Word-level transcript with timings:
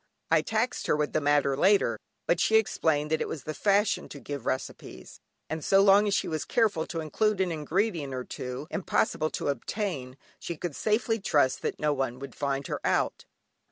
I 0.31 0.41
taxed 0.41 0.87
her 0.87 0.95
with 0.95 1.13
the 1.13 1.21
matter 1.21 1.55
later, 1.55 1.99
but 2.25 2.39
she 2.39 2.55
explained 2.55 3.11
that 3.11 3.21
it 3.21 3.27
was 3.27 3.43
the 3.43 3.53
fashion 3.53 4.09
to 4.09 4.19
give 4.19 4.47
recipes, 4.47 5.19
and 5.47 5.63
so 5.63 5.79
long 5.79 6.07
as 6.07 6.15
she 6.15 6.27
was 6.27 6.43
careful 6.43 6.87
to 6.87 7.01
include 7.01 7.39
an 7.39 7.51
ingredient 7.51 8.11
or 8.15 8.23
two, 8.23 8.65
impossible 8.71 9.29
to 9.29 9.49
obtain, 9.49 10.17
she 10.39 10.57
could 10.57 10.75
safely 10.75 11.19
trust 11.19 11.61
that 11.61 11.79
no 11.79 11.93
one 11.93 12.17
would 12.17 12.33
find 12.33 12.65
her 12.65 12.81
out. 12.83 13.25